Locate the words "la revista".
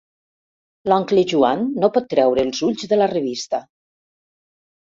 3.03-3.61